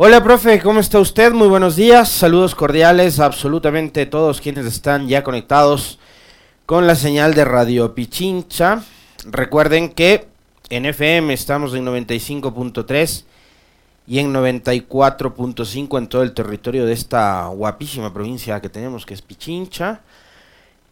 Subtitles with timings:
[0.00, 1.32] Hola, profe, ¿cómo está usted?
[1.32, 5.98] Muy buenos días, saludos cordiales a absolutamente todos quienes están ya conectados
[6.66, 8.84] con la señal de Radio Pichincha.
[9.24, 10.28] Recuerden que
[10.70, 13.24] en FM estamos en 95.3
[14.06, 19.22] y en 94.5 en todo el territorio de esta guapísima provincia que tenemos que es
[19.22, 20.02] Pichincha.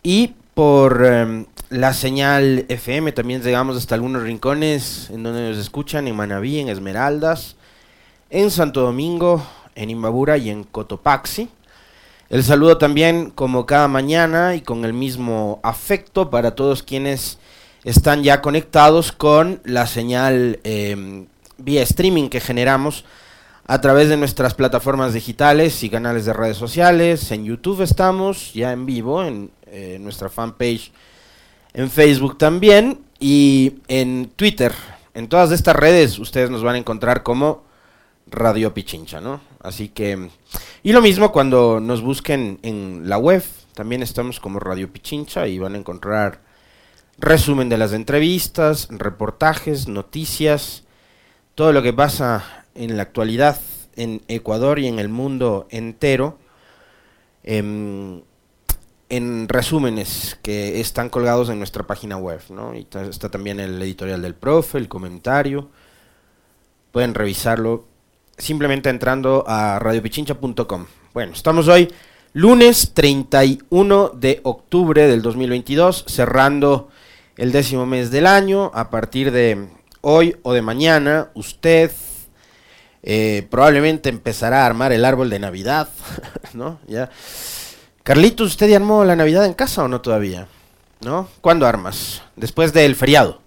[0.03, 6.09] Y por em, la señal FM también llegamos hasta algunos rincones en donde nos escuchan,
[6.09, 7.56] en Manaví, en Esmeraldas
[8.31, 11.49] en Santo Domingo, en Imbabura y en Cotopaxi.
[12.29, 17.39] El saludo también como cada mañana y con el mismo afecto para todos quienes
[17.85, 23.05] están ya conectados con la señal em, vía streaming que generamos
[23.69, 27.31] a través de nuestras plataformas digitales y canales de redes sociales.
[27.31, 30.91] En YouTube estamos ya en vivo, en eh, nuestra fanpage,
[31.75, 34.73] en Facebook también y en Twitter.
[35.15, 37.66] En todas estas redes ustedes nos van a encontrar como
[38.27, 39.41] Radio Pichincha, ¿no?
[39.61, 40.31] Así que...
[40.83, 43.43] Y lo mismo cuando nos busquen en la web,
[43.75, 46.41] también estamos como Radio Pichincha y van a encontrar
[47.19, 50.85] resumen de las entrevistas, reportajes, noticias,
[51.55, 53.59] todo lo que pasa en la actualidad
[53.97, 56.39] en Ecuador y en el mundo entero,
[57.43, 58.23] em,
[59.09, 62.75] en resúmenes que están colgados en nuestra página web, ¿no?
[62.75, 65.71] Y está también el editorial del profe, el comentario,
[66.93, 67.87] pueden revisarlo
[68.39, 70.87] simplemente entrando a radiopichincha.com.
[71.15, 71.93] Bueno, estamos hoy
[72.33, 76.89] lunes 31 de octubre del 2022, cerrando
[77.37, 78.71] el décimo mes del año.
[78.75, 79.69] A partir de
[80.03, 81.91] hoy o de mañana, usted
[83.03, 85.89] eh, probablemente empezará a armar el árbol de Navidad,
[86.53, 86.79] ¿no?
[86.87, 87.09] Ya.
[88.03, 90.47] Carlitos, ¿usted ya armó la Navidad en casa o no todavía?
[91.01, 91.29] ¿No?
[91.41, 92.23] ¿Cuándo armas?
[92.37, 93.46] Después del feriado.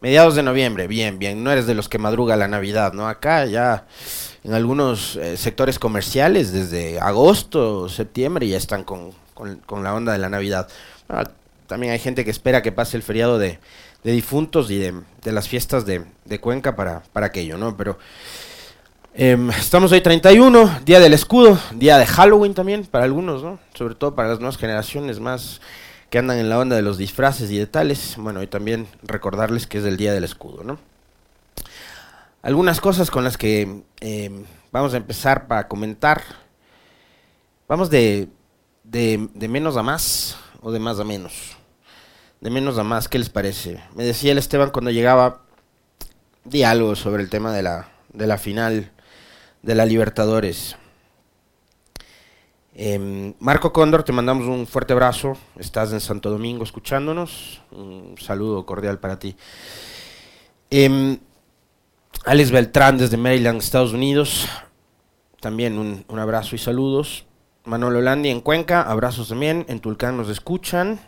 [0.00, 1.42] Mediados de noviembre, bien, bien.
[1.42, 3.08] No eres de los que madruga la Navidad, ¿no?
[3.08, 3.86] Acá ya
[4.44, 9.12] en algunos eh, sectores comerciales desde agosto, septiembre ya están con,
[9.82, 10.68] la onda de la Navidad.
[11.08, 11.24] Ah,
[11.66, 13.58] también hay gente que espera que pase el feriado de,
[14.04, 14.94] difuntos y de,
[15.24, 16.04] las fiestas de,
[16.40, 17.76] Cuenca para, para aquello, ¿no?
[17.76, 17.98] Pero
[19.14, 23.58] em, estamos hoy 31, día del escudo, día de Halloween también para algunos, ¿no?
[23.74, 25.60] Sobre todo para las nuevas generaciones más
[26.10, 28.16] que andan en la onda de los disfraces y de tales.
[28.16, 30.78] Bueno, y también recordarles que es el Día del Escudo, ¿no?
[32.42, 36.22] Algunas cosas con las que eh, vamos a empezar para comentar.
[37.68, 38.28] Vamos de,
[38.84, 41.56] de, de, menos a más o de más a menos.
[42.40, 43.82] De menos a más, ¿qué les parece?
[43.94, 45.42] Me decía el Esteban cuando llegaba,
[46.44, 48.92] di algo sobre el tema de la, de la final
[49.62, 50.76] de la Libertadores.
[52.80, 55.36] Em, Marco Cóndor, te mandamos un fuerte abrazo.
[55.58, 57.60] Estás en Santo Domingo escuchándonos.
[57.72, 59.34] Un saludo cordial para ti.
[60.70, 61.18] Eh,
[62.24, 64.46] Alex Beltrán desde Maryland, Estados Unidos.
[65.40, 67.26] También un, abrazo y saludos.
[67.64, 69.66] Manolo Landi en Cuenca, abrazos también.
[69.68, 71.00] En Tulcán nos escuchan.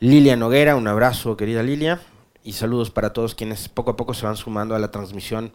[0.00, 2.00] Lilia Noguera, un abrazo, querida Lilia.
[2.42, 5.52] Y saludos para todos quienes poco a poco se van sumando a la transmisión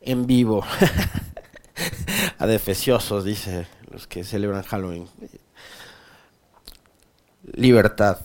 [0.00, 0.64] en vivo.
[2.38, 5.08] Adefesiosos, dice los que celebran Halloween.
[7.52, 8.18] Libertad.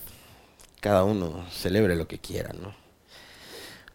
[0.81, 2.73] Cada uno celebre lo que quiera, ¿no?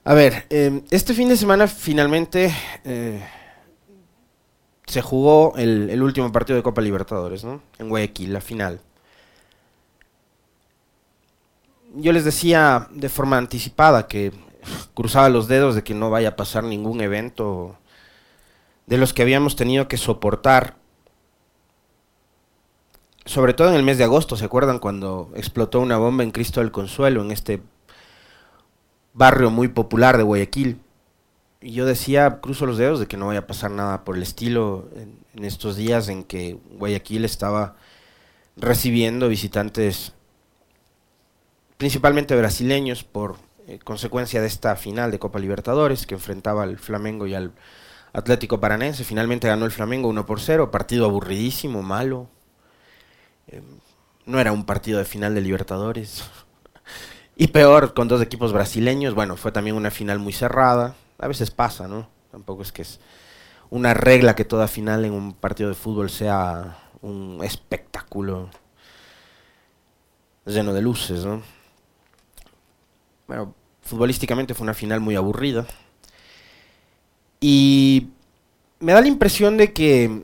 [0.04, 2.54] A ver, em, este fin de semana finalmente
[2.84, 3.26] eh,
[4.86, 7.60] se jugó el, último partido de Copa Libertadores, ¿no?
[7.78, 8.80] En Guayaquil, la final.
[11.96, 14.32] Yo les decía de forma anticipada que
[14.94, 17.76] cruzaba los dedos de que no vaya a pasar ningún evento
[18.86, 20.83] de los que habíamos tenido que soportar
[23.34, 26.60] sobre todo en el mes de agosto, ¿se acuerdan cuando explotó una bomba en Cristo
[26.60, 27.60] del Consuelo, en este
[29.12, 30.80] barrio muy popular de Guayaquil?
[31.60, 34.22] Y yo decía, cruzo los dedos de que no vaya a pasar nada por el
[34.22, 37.74] estilo en, estos días en que Guayaquil estaba
[38.56, 40.12] recibiendo visitantes
[41.76, 43.34] principalmente brasileños, por
[43.66, 47.50] eh, consecuencia de esta final de Copa Libertadores que enfrentaba al Flamengo y al
[48.12, 49.02] Atlético Paranense.
[49.02, 52.28] Finalmente ganó el Flamengo 1 por 0, partido aburridísimo, malo.
[53.48, 53.62] Eh,
[54.26, 56.24] no era un partido de final de Libertadores.
[57.36, 59.14] y peor, con dos equipos brasileños.
[59.14, 60.94] Bueno, fue también una final muy cerrada.
[61.18, 62.08] A veces pasa, ¿no?
[62.30, 63.00] Tampoco es que es
[63.70, 68.50] una regla que toda final en un partido de fútbol sea un espectáculo
[70.46, 71.42] lleno de luces, ¿no?
[73.26, 75.66] Bueno, futbolísticamente fue una final muy aburrida.
[77.40, 78.08] Y
[78.80, 80.22] me da la impresión de que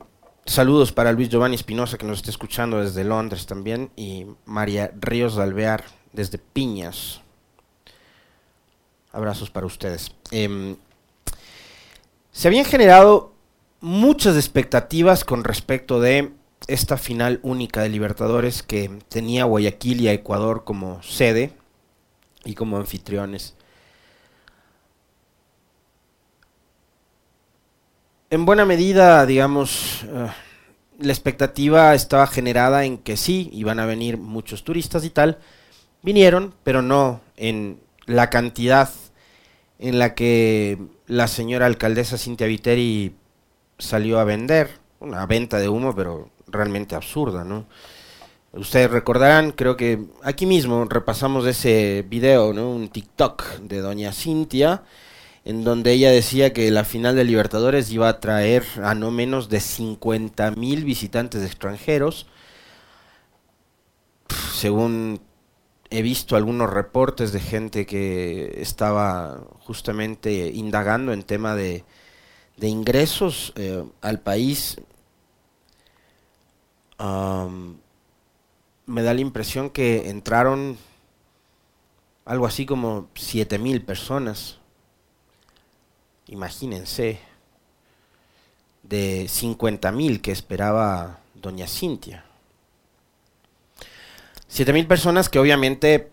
[0.51, 5.37] saludos para Luis Giovanni Espinosa que nos está escuchando desde Londres también y María Ríos
[5.37, 7.21] Alvear desde Piñas.
[9.13, 10.11] Abrazos para ustedes.
[10.29, 10.75] Em,
[12.31, 13.33] se habían generado
[13.79, 16.33] muchas expectativas con respecto de
[16.67, 21.53] esta final única de Libertadores que tenía Guayaquil y Ecuador como sede
[22.43, 23.55] y como anfitriones.
[28.31, 30.27] En buena medida, digamos, eh,
[30.99, 35.37] la expectativa estaba generada en que sí, iban a venir muchos turistas y tal.
[36.01, 38.89] Vinieron, pero no en la cantidad
[39.79, 43.17] en la que la señora alcaldesa Cintia Viteri
[43.77, 44.79] salió a vender.
[45.01, 47.65] Una venta de humo, pero realmente absurda, ¿no?
[48.53, 52.69] Ustedes recordarán, creo que aquí mismo repasamos ese video, ¿no?
[52.69, 54.83] Un TikTok de doña Cintia,
[55.45, 59.49] en donde ella decía que la final de Libertadores iba a traer a no menos
[59.49, 62.27] de 50 mil visitantes extranjeros.
[64.53, 65.21] Según
[65.89, 71.83] he visto algunos reportes de gente que estaba justamente indagando en tema de,
[72.61, 74.77] ingresos eh, al país
[78.85, 80.77] me da la impresión que entraron
[82.25, 84.60] algo así como 7000 personas.
[86.31, 87.19] Imagínense,
[88.83, 92.23] de 50.000 que esperaba doña Cintia.
[94.47, 96.09] 7000 personas que obviamente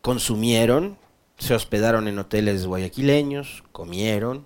[0.00, 0.96] consumieron,
[1.38, 4.44] se hospedaron en hoteles guayaquileños, comieron,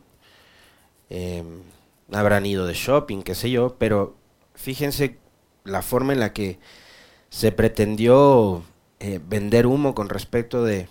[1.11, 1.63] em,
[2.11, 4.17] habrán ido de shopping, qué sé yo, pero
[4.55, 5.19] fíjense
[5.65, 6.59] la forma en la que
[7.29, 8.63] se pretendió
[8.99, 10.89] eh, vender humo con respecto de...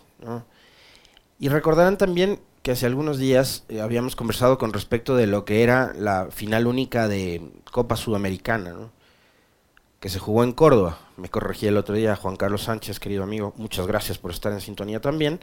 [1.40, 5.64] Y recordarán también que hace algunos días eh, habíamos conversado con respecto de lo que
[5.64, 7.42] era la final única de
[7.72, 8.76] Copa Sudamericana,
[10.02, 11.00] que se jugó en Córdoba.
[11.16, 14.60] Me corregí el otro día Juan Carlos Sánchez, querido amigo, muchas gracias por estar en
[14.60, 15.40] sintonía también.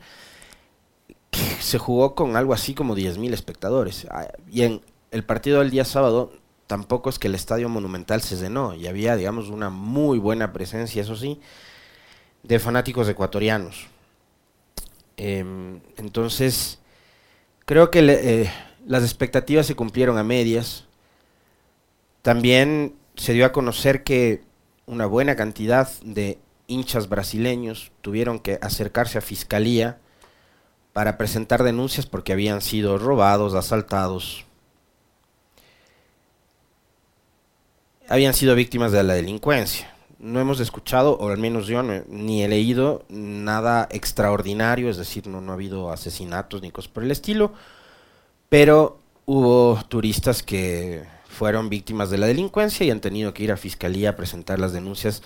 [1.60, 4.06] se jugó con algo así como 10.000 espectadores.
[4.10, 6.30] Ah, y en el partido del día sábado
[6.66, 11.00] tampoco es que el estadio monumental se llenó y había, digamos, una muy buena presencia,
[11.00, 11.40] eso sí,
[12.42, 13.86] de fanáticos ecuatorianos.
[15.16, 16.80] Em, entonces,
[17.64, 18.50] creo que eh,
[18.86, 20.84] las expectativas se cumplieron a medias.
[22.22, 24.42] También se dio a conocer que
[24.86, 29.98] una buena cantidad de hinchas brasileños tuvieron que acercarse a fiscalía
[30.92, 34.44] para presentar denuncias porque habían sido robados, asaltados,
[38.08, 39.93] habían sido víctimas de la delincuencia.
[40.24, 45.42] No hemos escuchado, o al menos yo ni he leído nada extraordinario, es decir, no,
[45.42, 47.52] no ha habido asesinatos ni cosas por el estilo,
[48.48, 53.58] pero hubo turistas que fueron víctimas de la delincuencia y han tenido que ir a
[53.58, 55.22] fiscalía a presentar las denuncias,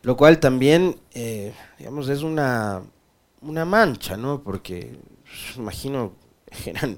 [0.00, 2.84] lo cual también, eh, digamos, es una,
[3.42, 4.42] una mancha, ¿no?
[4.42, 4.96] Porque,
[5.58, 6.12] imagino,
[6.64, 6.96] eran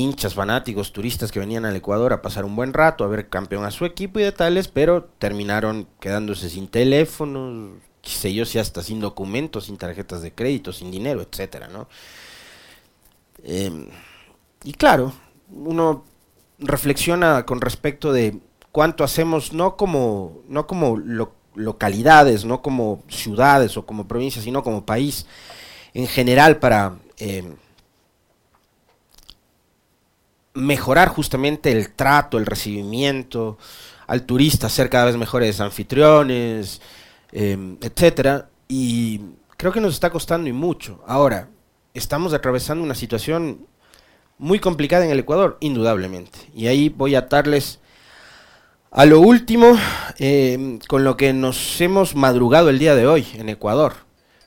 [0.00, 3.64] hinchas, fanáticos, turistas que venían al Ecuador a pasar un buen rato, a ver campeón
[3.64, 7.72] a su equipo y de tales, pero terminaron quedándose sin teléfonos,
[8.02, 11.88] qué sé yo, si hasta sin documentos, sin tarjetas de crédito, sin dinero, etcétera, ¿no?
[13.42, 13.88] Em,
[14.64, 15.12] y claro,
[15.50, 16.04] uno
[16.58, 18.40] reflexiona con respecto de
[18.72, 20.96] cuánto hacemos, no como, no como
[21.54, 25.26] localidades, no como ciudades o como provincias, sino como país
[25.94, 27.56] en general para em,
[30.56, 33.58] mejorar justamente el trato, el recibimiento
[34.06, 36.80] al turista, ser cada vez mejores anfitriones,
[37.32, 38.48] eh, etcétera.
[38.68, 39.20] Y
[39.56, 41.02] creo que nos está costando y mucho.
[41.06, 41.48] Ahora,
[41.94, 43.66] estamos atravesando una situación
[44.38, 46.38] muy complicada en el Ecuador, indudablemente.
[46.54, 47.80] Y ahí voy a atarles
[48.90, 49.76] a lo último
[50.18, 53.94] em, con lo que nos hemos madrugado el día de hoy en Ecuador.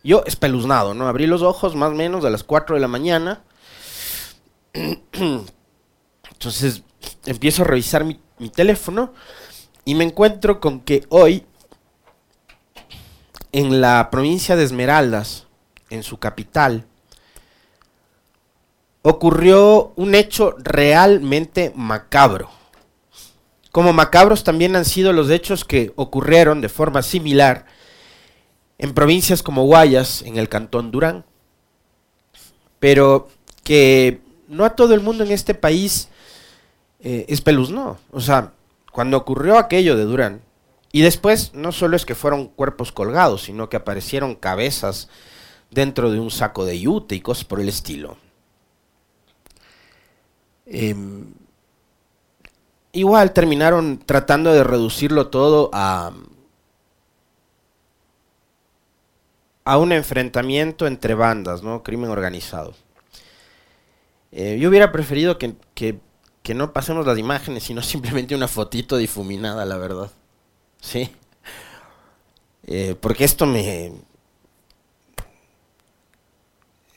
[0.03, 1.07] Yo espeluznado, ¿no?
[1.07, 3.43] Abrí los ojos más o menos a las 4 de la mañana.
[6.39, 6.83] Entonces
[7.25, 8.17] empiezo a revisar mi,
[8.49, 9.13] teléfono
[9.83, 11.43] y me encuentro con que hoy
[13.51, 15.47] en la provincia de Esmeraldas,
[15.89, 16.85] en su capital,
[19.01, 22.49] ocurrió un hecho realmente macabro.
[23.73, 27.65] Como macabros también han sido los hechos que ocurrieron de forma similar
[28.77, 31.25] en provincias como Guayas, en el cantón Durán,
[32.79, 33.27] pero
[33.65, 36.07] que no a todo el mundo en este país
[36.99, 37.97] eh, es no.
[38.11, 38.53] O sea,
[38.91, 40.41] cuando ocurrió aquello de Durán,
[40.91, 45.07] y después no solo es que fueron cuerpos colgados, sino que aparecieron cabezas
[45.69, 48.17] dentro de un saco de yute y cosas por el estilo.
[50.65, 51.33] Em,
[52.91, 56.11] igual terminaron tratando de reducirlo todo a,
[59.63, 61.83] a un enfrentamiento entre bandas, ¿no?
[61.83, 62.73] Crimen organizado.
[64.31, 65.99] Eh, yo hubiera preferido que,
[66.53, 70.11] no pasemos las imágenes, sino simplemente una fotito difuminada, la verdad.
[70.81, 71.09] Sí.
[72.67, 73.93] Eh, porque esto me.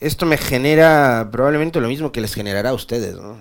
[0.01, 3.39] Esto me genera probablemente lo mismo que les generará a ustedes, ¿no?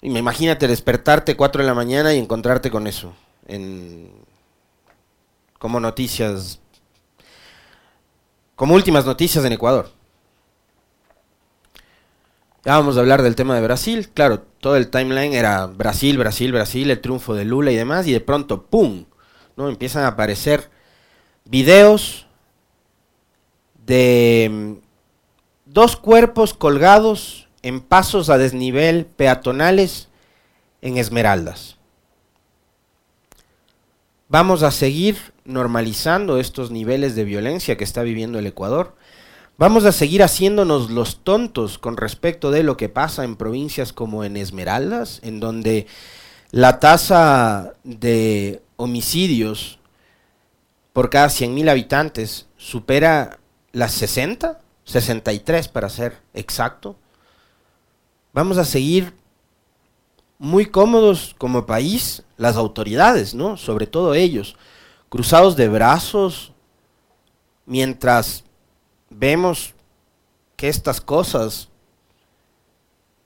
[0.00, 3.14] Y me imagínate despertarte 4 de la mañana y encontrarte con eso.
[3.46, 4.10] En,
[5.58, 6.60] como noticias.
[8.56, 9.90] Como últimas noticias en Ecuador.
[12.64, 14.08] Ya vamos a hablar del tema de Brasil.
[14.08, 18.06] Claro, todo el timeline era Brasil, Brasil, Brasil, el triunfo de Lula y demás.
[18.06, 19.04] Y de pronto, ¡pum!
[19.54, 19.68] ¿no?
[19.68, 20.70] Empiezan a aparecer
[21.44, 22.26] videos
[23.84, 24.72] de mm,
[25.66, 30.08] dos cuerpos colgados en pasos a desnivel peatonales
[30.80, 31.76] en Esmeraldas.
[34.28, 38.96] Vamos a seguir normalizando estos niveles de violencia que está viviendo el Ecuador
[39.56, 44.24] Vamos a seguir haciéndonos los tontos con respecto de lo que pasa en provincias como
[44.24, 45.86] en Esmeraldas, en donde
[46.50, 49.78] la tasa de homicidios
[50.92, 53.38] por cada 100.000 habitantes supera
[53.70, 56.96] las 60, 63 para ser exacto.
[58.32, 59.14] Vamos a seguir
[60.38, 63.56] muy cómodos como país, las autoridades, ¿no?
[63.56, 64.56] Sobre todo ellos,
[65.08, 66.52] cruzados de brazos,
[67.66, 68.43] mientras
[69.18, 69.74] vemos
[70.56, 71.68] que estas cosas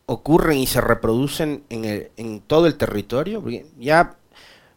[0.07, 3.45] ocurren y se reproducen en, todo el territorio,
[3.79, 4.17] ya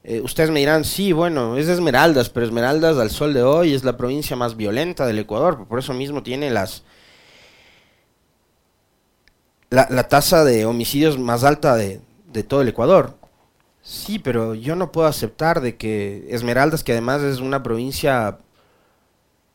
[0.04, 3.84] eh, ustedes me dirán, sí, bueno, es Esmeraldas, pero Esmeraldas al sol de hoy es
[3.84, 6.84] la provincia más violenta del Ecuador, por eso mismo tiene las
[9.70, 13.16] la, tasa de homicidios más alta de, de todo el Ecuador.
[13.82, 18.38] Sí, pero yo no puedo aceptar de que Esmeraldas, que además es una provincia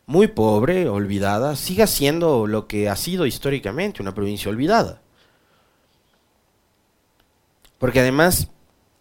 [0.07, 5.01] muy pobre, olvidada, siga siendo lo que ha sido históricamente una provincia olvidada.
[7.77, 8.47] Porque además,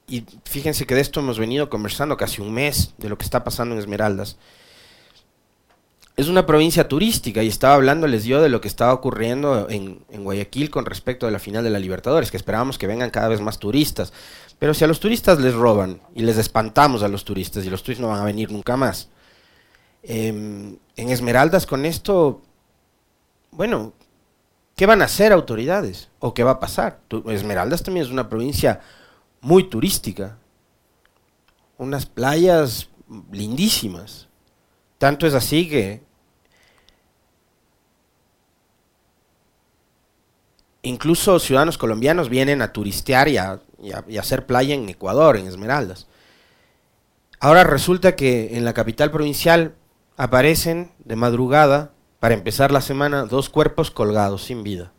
[0.09, 3.45] y fíjense que de esto hemos venido conversando casi un mes, de lo que está
[3.45, 4.37] pasando en Esmeraldas,
[6.17, 10.25] es una provincia turística y estaba hablándoles yo de lo que estaba ocurriendo en, en,
[10.25, 13.41] Guayaquil con respecto a la final de la Libertadores, que esperábamos que vengan cada vez
[13.41, 14.13] más turistas.
[14.59, 17.83] Pero si a los turistas les roban y les espantamos a los turistas y los
[17.83, 19.11] turistas no van a venir nunca más,
[20.09, 22.41] Em, en Esmeraldas con esto,
[23.51, 23.93] bueno,
[24.77, 26.11] ¿qué van a hacer autoridades?
[26.21, 27.01] ¿O qué va a pasar?
[27.27, 28.81] Esmeraldas también es una provincia
[29.41, 30.39] muy turística,
[31.77, 32.89] unas playas
[33.33, 34.29] lindísimas.
[34.99, 36.03] Tanto es así que
[40.83, 43.39] incluso ciudadanos colombianos vienen a turistear y
[43.83, 46.07] y a, hacer playa en Ecuador, en Esmeraldas.
[47.41, 49.75] Ahora resulta que en la capital provincial
[50.17, 54.93] aparecen de madrugada, para empezar la semana, dos cuerpos colgados sin vida.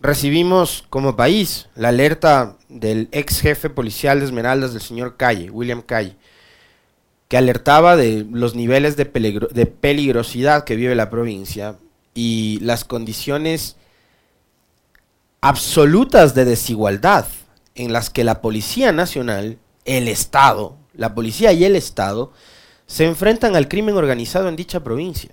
[0.00, 5.82] Recibimos como país la alerta del ex jefe policial de Esmeraldas, del señor Calle, William
[5.82, 6.16] Calle,
[7.28, 11.76] que alertaba de los niveles de, de peligrosidad que vive la provincia
[12.14, 13.76] y las condiciones
[15.40, 17.26] absolutas de desigualdad
[17.74, 22.32] en las que la Policía Nacional el Estado, la policía y el Estado,
[22.86, 25.30] se enfrentan al crimen organizado en dicha provincia.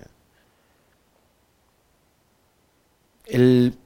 [3.25, 3.77] El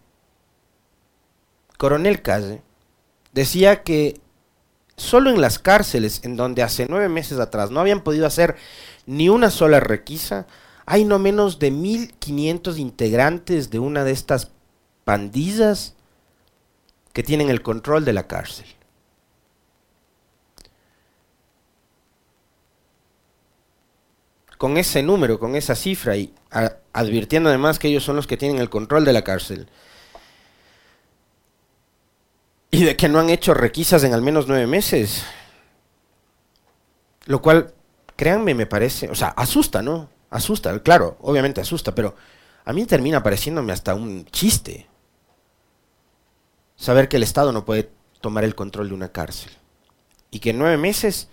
[1.77, 2.61] coronel Calle
[3.33, 4.21] decía que
[4.95, 8.55] solo en las cárceles en donde hace nueve meses atrás no habían podido hacer
[9.05, 10.45] ni una sola requisa,
[10.85, 14.51] hay no menos de 1.500 integrantes de una de estas
[15.03, 15.95] pandillas
[17.13, 18.67] que tienen el control de la cárcel.
[24.59, 26.33] Con ese número, con esa cifra y
[26.91, 29.69] advirtiendo además que ellos son los que tienen el control de la cárcel.
[32.69, 35.23] Y de que no han hecho requisas en al menos nueve meses.
[37.25, 37.73] Lo cual,
[38.17, 40.09] créanme, me parece, o sea, asusta, ¿no?
[40.29, 42.15] Asusta, claro, obviamente asusta, pero
[42.65, 44.87] a mí termina pareciéndome hasta un chiste.
[46.75, 47.89] Saber que el Estado no puede
[48.19, 49.53] tomar el control de una cárcel.
[50.31, 51.29] Y que en nueve meses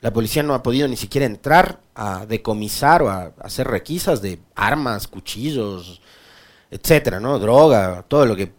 [0.00, 4.38] la policía no ha podido ni siquiera entrar a decomisar o a hacer requisas de
[4.54, 6.00] armas, cuchillos,
[6.70, 7.38] etcétera, ¿no?
[7.38, 8.52] Droga, todo lo que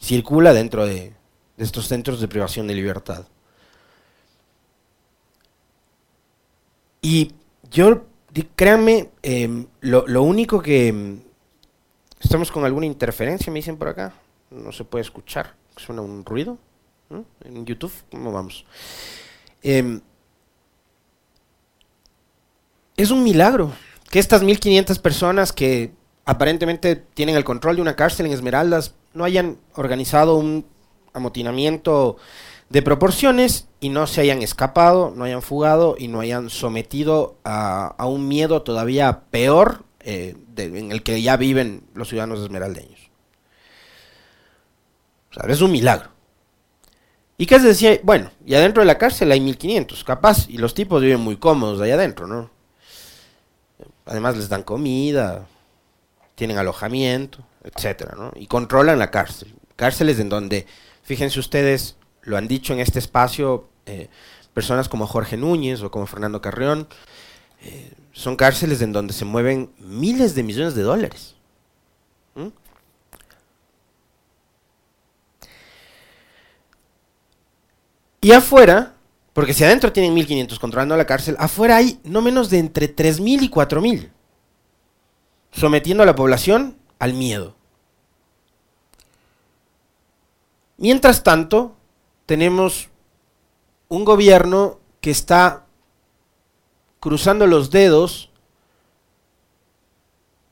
[0.00, 1.14] circula dentro de,
[1.56, 3.26] estos centros de privación de libertad.
[7.00, 7.32] Y
[7.70, 8.04] yo,
[8.54, 10.88] créanme, em, lo, único que...
[10.88, 11.20] Em,
[12.20, 14.12] estamos con alguna interferencia, me dicen por acá.
[14.50, 15.54] No se puede escuchar.
[15.76, 16.58] Suena un ruido.
[17.44, 18.66] En YouTube, ¿cómo vamos?
[19.62, 20.00] Em,
[22.96, 23.72] es un milagro
[24.10, 25.92] que estas 1500 personas que
[26.24, 30.66] aparentemente tienen el control de una cárcel en Esmeraldas no hayan organizado un
[31.12, 32.16] amotinamiento
[32.68, 37.94] de proporciones y no se hayan escapado, no hayan fugado y no hayan sometido a,
[38.06, 43.10] un miedo todavía peor eh, en el que ya viven los ciudadanos esmeraldeños.
[45.36, 46.10] O es un milagro.
[47.38, 48.00] ¿Y qué se decía?
[48.02, 51.80] Bueno, y adentro de la cárcel hay 1500, capaz, y los tipos viven muy cómodos
[51.80, 52.55] allá adentro, ¿no?
[54.06, 55.46] Además les dan comida,
[56.36, 58.30] tienen alojamiento, etcétera.
[58.36, 59.54] Y controlan la cárcel.
[59.74, 60.66] Cárceles en donde,
[61.02, 64.08] fíjense ustedes, lo han dicho en este espacio eh,
[64.54, 66.88] personas como Jorge Núñez o como Fernando Carrión,
[67.62, 71.34] eh, son cárceles en donde se mueven miles de millones de dólares.
[78.22, 78.95] Y afuera,
[79.36, 83.42] porque si adentro tienen 1.500 controlando la cárcel, afuera hay no menos de entre 3.000
[83.42, 84.08] y 4.000,
[85.52, 87.54] sometiendo a la población al miedo.
[90.78, 91.76] Mientras tanto,
[92.24, 92.88] tenemos
[93.88, 95.66] un gobierno que está
[96.98, 98.30] cruzando los dedos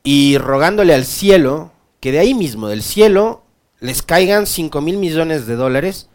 [0.03, 3.41] y rogándole al cielo que de ahí mismo, del cielo,
[3.79, 6.07] les caigan 5 mil millones de dólares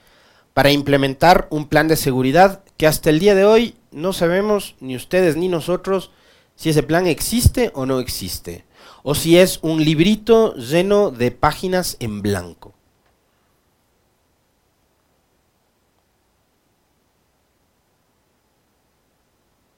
[0.60, 4.94] para implementar un plan de seguridad que hasta el día de hoy no sabemos, ni
[4.94, 6.10] ustedes ni nosotros,
[6.54, 8.66] si ese plan existe o no existe,
[9.02, 12.74] o si es un librito lleno de páginas en blanco.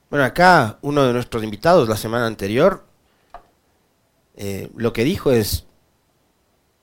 [0.09, 2.83] Bueno, acá uno de nuestros invitados la semana anterior
[4.35, 5.65] eh, lo que dijo es,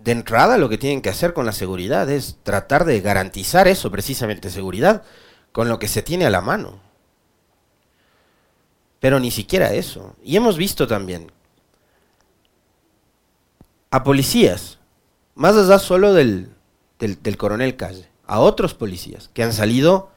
[0.03, 3.91] de entrada lo que tienen que hacer con la seguridad es tratar de garantizar eso,
[3.91, 5.03] precisamente seguridad,
[5.53, 6.81] con lo que se tiene a la mano.
[8.99, 10.17] Pero ni siquiera eso.
[10.23, 11.31] Y hemos visto también
[13.91, 14.79] a policías,
[15.35, 16.51] más allá solo del,
[16.99, 20.11] del, del coronel Calle, a otros policías que han salido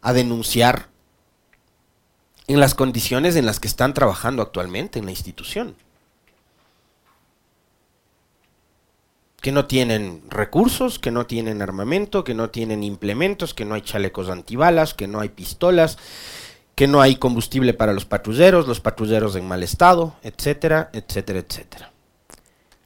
[0.00, 0.88] a denunciar
[2.46, 5.76] en las condiciones en las que están trabajando actualmente en la institución.
[9.40, 13.82] Que no tienen recursos, que no tienen armamento, que no tienen implementos, que no hay
[13.82, 15.96] chalecos antibalas, que no hay pistolas,
[16.74, 21.92] que no hay combustible para los patrulleros, los patrulleros en mal estado, etcétera, etcétera, etcétera.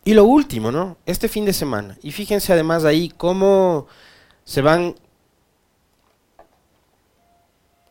[0.05, 0.99] Y lo último, ¿no?
[1.07, 3.87] Este fin de semana, y fíjense además ahí cómo
[4.45, 4.97] se van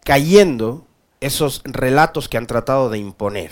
[0.04, 0.86] cayendo
[1.19, 3.52] esos relatos que han tratado de imponer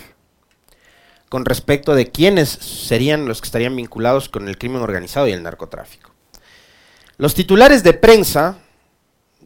[1.30, 5.44] con respecto de quiénes serían los que estarían vinculados con el crimen organizado y el
[5.44, 6.12] narcotráfico.
[7.18, 8.58] Los titulares de prensa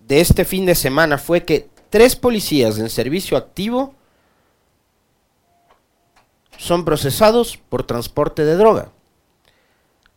[0.08, 3.94] de este fin de semana fue que tres policías en servicio activo
[6.58, 8.90] son procesados por transporte de droga.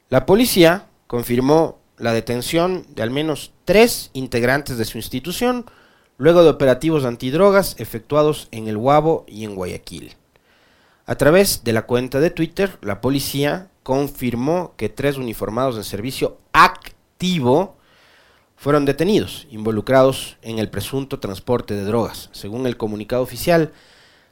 [0.08, 5.66] La policía confirmó la detención de al menos tres integrantes de su institución
[6.18, 10.14] luego de operativos antidrogas efectuados en el Guabo y en Guayaquil.
[11.06, 16.38] A través de la cuenta de Twitter, la policía confirmó que tres uniformados de servicio
[16.52, 17.76] activo
[18.56, 22.28] fueron detenidos, involucrados en el presunto transporte de drogas.
[22.32, 23.72] Según el comunicado oficial,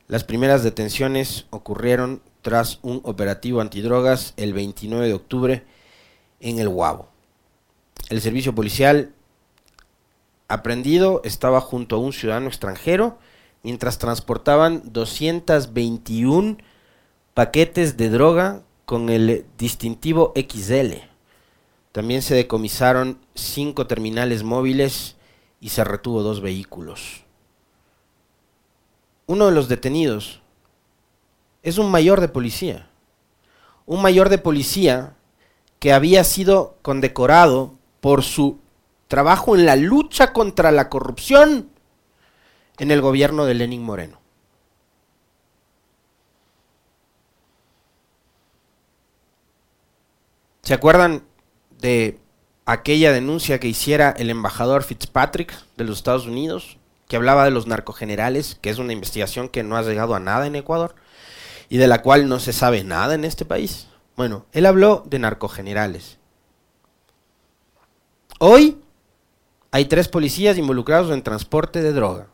[0.09, 5.65] las primeras detenciones ocurrieron tras un operativo antidrogas el 29 de octubre
[6.41, 7.09] en el Guabo.
[8.11, 9.13] El servicio policial
[10.49, 13.19] aprendido estaba junto a un ciudadano extranjero
[13.65, 16.59] mientras transportaban 221
[17.33, 20.99] paquetes de droga con el distintivo XL.
[21.91, 25.17] También se decomisaron cinco terminales móviles
[25.61, 27.25] y se retuvo dos vehículos.
[29.27, 30.43] Uno de los detenidos
[31.63, 32.91] es un mayor de policía.
[33.87, 35.15] Un mayor de policía
[35.79, 38.59] que había sido condecorado por su
[39.09, 41.71] trabajo en la lucha contra la corrupción
[42.79, 44.21] en el gobierno de Lenin Moreno.
[50.63, 51.25] ¿Se acuerdan
[51.79, 52.19] de
[52.65, 57.67] aquella denuncia que hiciera el embajador Fitzpatrick de los Estados Unidos, que hablaba de los
[57.67, 60.95] narcogenerales, que es una investigación que no ha llegado a nada en Ecuador
[61.69, 63.89] y de la cual no se sabe nada en este país?
[64.17, 66.19] Bueno, él habló de narcogenerales.
[68.39, 68.81] Hoy
[69.71, 72.29] hay tres policías involucrados en transporte de droga.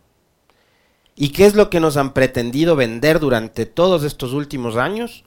[1.16, 5.24] ¿Y qué es lo que nos han pretendido vender durante todos estos últimos años?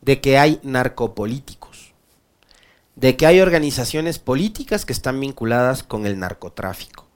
[0.00, 1.66] De que hay narcopolíticos
[2.96, 7.06] de que hay organizaciones políticas que están vinculadas con el narcotráfico,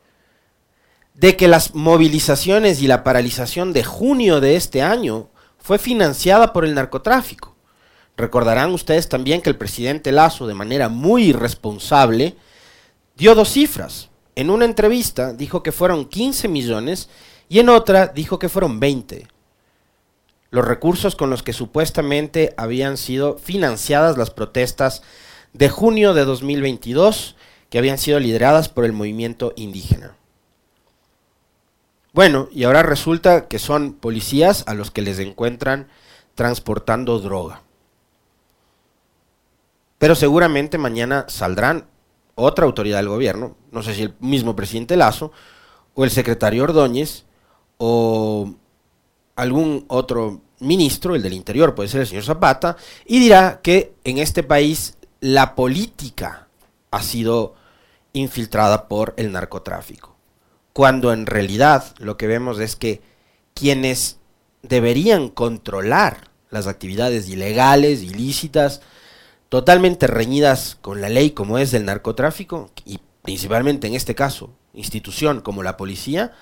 [1.14, 5.28] de que las movilizaciones y la paralización de junio de este año
[5.58, 7.56] fue financiada por el narcotráfico.
[8.16, 12.36] Recordarán ustedes también que el presidente Lazo, de manera muy irresponsable,
[13.16, 14.10] dio dos cifras.
[14.36, 17.08] En una entrevista dijo que fueron 15 millones
[17.50, 19.26] y en otra dijo que fueron 20.
[20.50, 25.02] Los recursos con los que supuestamente habían sido financiadas las protestas
[25.52, 27.34] de junio de 2022
[27.68, 30.14] que habían sido lideradas por el movimiento indígena.
[32.12, 35.88] Bueno, y ahora resulta que son policías a los que les encuentran
[36.36, 37.62] transportando droga.
[39.98, 41.86] Pero seguramente mañana saldrán
[42.36, 45.32] otra autoridad del gobierno, no sé si el mismo presidente Lazo,
[45.94, 47.24] o el secretario Ordóñez,
[47.82, 48.52] o
[49.36, 54.18] algún otro ministro, el del Interior, puede ser el señor Zapata, y dirá que en
[54.18, 56.48] este país la política
[56.90, 57.54] ha sido
[58.12, 60.14] infiltrada por el narcotráfico.
[60.74, 63.00] Cuando en realidad lo que vemos es que
[63.54, 64.18] quienes
[64.62, 68.82] deberían controlar las actividades ilegales, ilícitas,
[69.48, 75.40] totalmente reñidas con la ley como es el narcotráfico, y principalmente en este caso, institución
[75.40, 76.32] como la policía,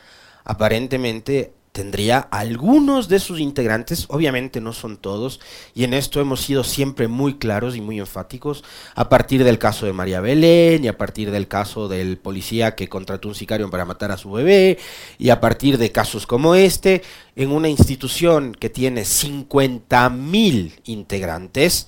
[0.49, 5.41] aparentemente tendría algunos de sus integrantes, obviamente no son todos,
[5.75, 8.65] y en esto hemos sido siempre muy claros y muy enfáticos,
[8.97, 12.89] a partir del caso de María Belén, y a partir del caso del policía que
[12.89, 14.79] contrató un sicario para matar a su bebé,
[15.19, 17.03] y a partir de casos como este,
[17.37, 21.87] en una institución que tiene 50 mil integrantes,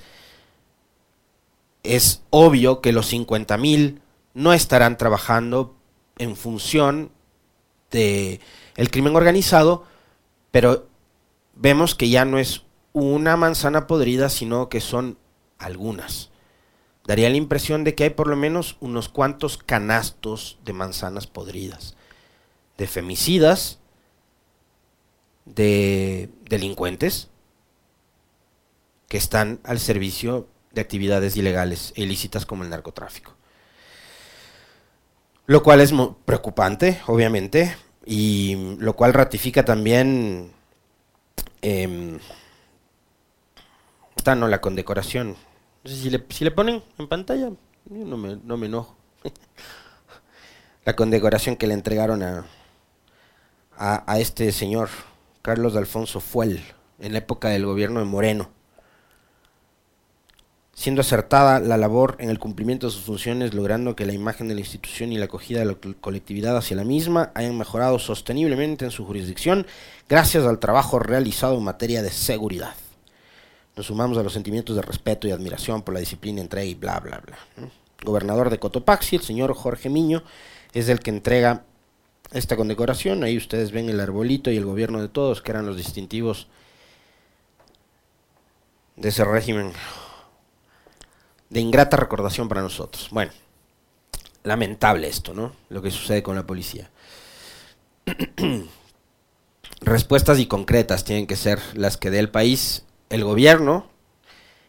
[1.83, 4.03] es obvio que los 50 mil
[4.35, 5.75] no estarán trabajando
[6.19, 7.11] en función
[7.91, 8.41] de
[8.77, 9.85] el crimen organizado,
[10.51, 10.89] pero
[11.55, 15.19] vemos que ya no es una manzana podrida, sino que son
[15.59, 16.31] algunas.
[17.07, 21.97] Daría la impresión de que hay por lo menos unos cuantos canastos de manzanas podridas,
[22.79, 23.79] de femicidas,
[25.45, 27.29] de delincuentes
[29.09, 33.35] que están al servicio de actividades ilegales e ilícitas como el narcotráfico.
[35.51, 35.93] Lo cual es
[36.27, 37.75] preocupante, obviamente,
[38.07, 40.53] y lo cual ratifica también
[41.61, 42.21] eh,
[44.15, 45.35] esta no la condecoración.
[45.85, 47.51] si le, si le ponen en pantalla,
[47.87, 48.95] no me, no me enojo.
[50.85, 52.47] la condecoración que le entregaron a,
[53.77, 54.89] a, a este señor,
[55.43, 56.63] Carlos Alfonso Fuel,
[57.01, 58.51] en la época del gobierno de Moreno
[60.81, 64.55] siendo acertada la labor en el cumplimiento de sus funciones, logrando que la imagen de
[64.55, 68.91] la institución y la acogida de la colectividad hacia la misma hayan mejorado sosteniblemente en
[68.91, 69.67] su jurisdicción
[70.09, 72.73] gracias al trabajo realizado en materia de seguridad.
[73.77, 76.99] Nos sumamos a los sentimientos de respeto y admiración por la disciplina, entrega y bla,
[76.99, 77.37] bla, bla.
[78.03, 80.23] Gobernador de Cotopaxi, el señor Jorge Miño,
[80.73, 81.65] es el que entrega
[82.33, 83.23] esta condecoración.
[83.23, 86.49] Ahí ustedes ven el arbolito y el gobierno de todos, que eran los distintivos
[88.97, 89.75] de ese régimen
[91.51, 93.09] de ingrata recordación para nosotros.
[93.11, 93.33] Bueno,
[94.45, 95.53] lamentable esto, ¿no?
[95.69, 96.91] Lo que sucede con la policía.
[99.81, 103.89] Respuestas y concretas tienen que ser las que dé el país, el gobierno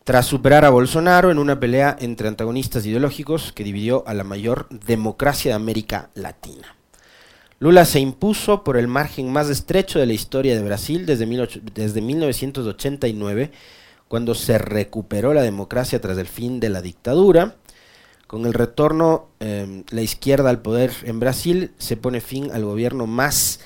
[0.05, 4.67] tras superar a Bolsonaro en una pelea entre antagonistas ideológicos que dividió a la mayor
[4.71, 6.78] democracia de América Latina.
[7.61, 11.27] Lula se impuso por el margen más estrecho de la historia de Brasil desde,
[11.75, 13.51] desde 1989,
[14.07, 17.57] cuando se recuperó la democracia tras el fin de la dictadura.
[18.29, 23.07] Con el retorno, eh, la izquierda al poder en Brasil se pone fin al gobierno
[23.07, 23.61] más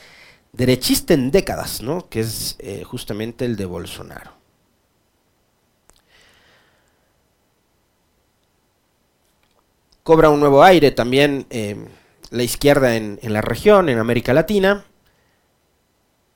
[0.53, 2.09] derechista en décadas, ¿no?
[2.09, 4.43] que es eh, justamente el de Bolsonaro.
[10.03, 11.77] cobra un nuevo aire también eh,
[12.33, 14.85] la izquierda en, la región, en América Latina.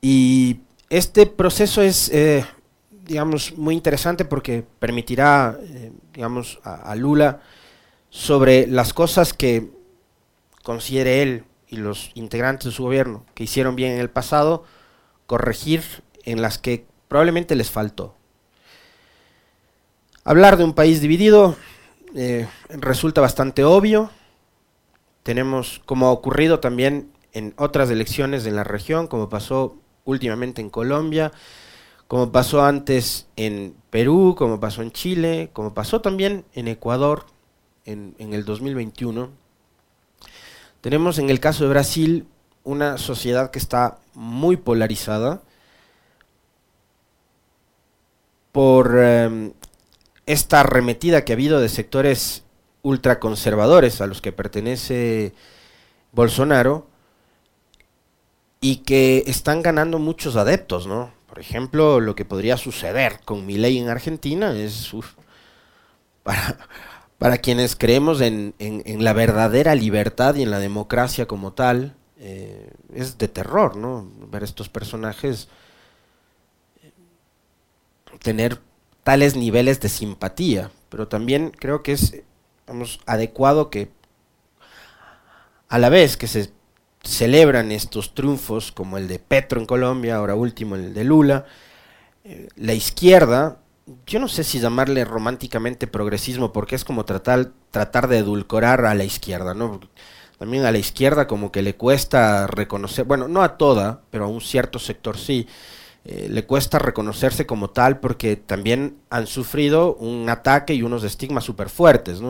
[0.03, 2.45] Y este proceso es, eh,
[2.91, 7.41] digamos, muy interesante porque permitirá, eh, digamos, a, Lula
[8.11, 9.71] sobre las cosas que
[10.63, 14.65] considere él y los integrantes de su gobierno que hicieron bien en el pasado,
[15.27, 15.83] corregir
[16.25, 18.15] en las que probablemente les faltó.
[20.25, 21.57] Hablar de un país dividido
[22.15, 24.11] eh, resulta bastante obvio.
[25.27, 30.71] Tenemos, como ha ocurrido también en otras elecciones en la región, como pasó últimamente en
[30.71, 31.33] Colombia,
[32.07, 37.27] como pasó antes en Perú, como pasó en Chile, como pasó también en Ecuador
[37.87, 39.31] en, el 2021.
[40.81, 42.29] Tenemos en el caso de Brasil
[42.63, 45.43] una sociedad que está muy polarizada
[48.53, 49.55] por em,
[50.25, 52.46] esta arremetida que ha habido de sectores
[52.87, 55.35] ultraconservadores a los que pertenece
[56.13, 56.87] Bolsonaro
[58.61, 61.13] y que están ganando muchos adeptos, ¿no?
[61.27, 64.93] Por ejemplo, lo que podría suceder con mi ley en Argentina es
[67.19, 68.55] para, quienes creemos en,
[69.01, 74.09] la verdadera libertad y en la democracia como tal, eh, es de terror, ¿no?
[74.31, 75.49] Ver estos personajes
[76.85, 76.93] eh,
[78.23, 78.61] tener
[79.03, 82.23] tales niveles de simpatía, pero también creo que es
[83.07, 83.91] adecuado que
[85.69, 86.53] a la vez que se
[87.03, 91.47] celebran estos triunfos como el de Petro en Colombia, ahora último el de Lula,
[92.25, 93.59] eh, la izquierda,
[94.07, 98.95] yo no sé si llamarle románticamente progresismo, porque es como tratar, tratar de edulcorar a
[98.95, 99.81] la izquierda, ¿no?
[100.39, 104.29] También a la izquierda como que le cuesta reconocer, bueno, no a toda, pero a
[104.29, 105.47] un cierto sector sí,
[106.09, 111.43] eh, le cuesta reconocerse como tal porque también han sufrido un ataque y unos estigmas
[111.43, 112.21] súper fuertes.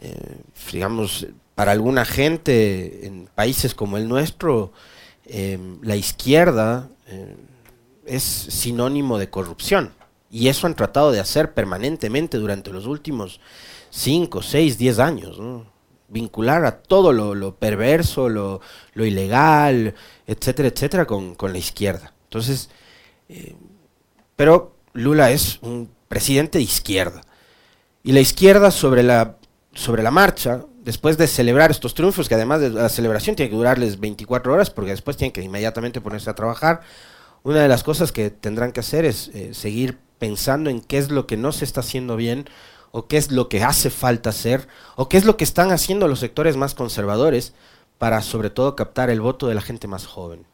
[0.00, 0.36] Eh,
[0.72, 4.72] digamos, para alguna gente en países como el nuestro,
[5.26, 6.88] eh, la izquierda
[8.04, 9.92] es sinónimo de corrupción.
[10.28, 13.38] Y eso han tratado de hacer permanentemente durante los últimos
[13.90, 15.38] 5, 6, 10 años.
[16.08, 18.60] Vincular a todo lo, perverso, lo,
[18.96, 19.94] ilegal,
[20.26, 22.11] etcétera, etcétera, con la izquierda.
[22.32, 22.70] Entonces,
[23.28, 23.54] eh,
[24.36, 27.20] pero Lula es un presidente de izquierda.
[28.02, 29.36] Y la izquierda sobre la,
[29.74, 33.56] sobre la marcha, después de celebrar estos triunfos, que además de la celebración tiene que
[33.56, 36.80] durarles 24 horas, porque después tienen que inmediatamente ponerse a trabajar,
[37.42, 41.10] una de las cosas que tendrán que hacer es eh, seguir pensando en qué es
[41.10, 42.48] lo que no se está haciendo bien,
[42.92, 46.08] o qué es lo que hace falta hacer, o qué es lo que están haciendo
[46.08, 47.52] los sectores más conservadores
[47.98, 50.46] para sobre todo captar el voto de la gente más joven.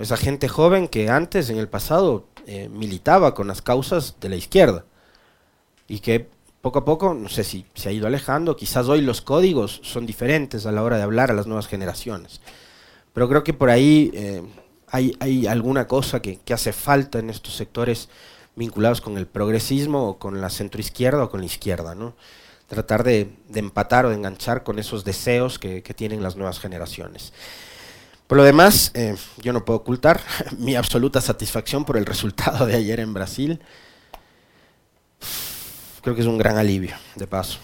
[0.00, 4.36] Esa gente joven que antes, en el pasado, eh, militaba con las causas de la
[4.36, 4.84] izquierda
[5.88, 6.28] y que
[6.60, 10.04] poco a poco, no sé si se ha ido alejando, quizás hoy los códigos son
[10.04, 12.40] diferentes a la hora de hablar a las nuevas generaciones.
[13.12, 14.42] Pero creo que por ahí eh,
[14.90, 18.08] hay, alguna cosa que, hace falta en estos sectores
[18.54, 22.14] vinculados con el progresismo o con la centroizquierda o con la izquierda, ¿no?
[22.66, 27.32] Tratar de, empatar o de enganchar con esos deseos que, tienen las nuevas generaciones.
[28.26, 30.20] Por lo demás, eh, yo no puedo ocultar
[30.58, 33.60] mi absoluta satisfacción por el resultado de ayer en Brasil.
[36.02, 37.58] Creo que es un gran alivio, de paso.